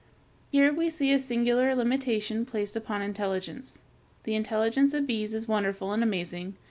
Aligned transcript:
Here 0.51 0.73
we 0.73 0.89
see 0.89 1.11
a 1.13 1.19
singular 1.19 1.75
limitation 1.75 2.43
placed 2.43 2.75
upon 2.75 3.03
intelligence. 3.03 3.81
The 4.23 4.33
intelligence 4.33 4.95
of 4.95 5.05
bees 5.05 5.31
is 5.35 5.47
wonderful 5.47 5.91
and 5.91 6.01
amazing. 6.01 6.55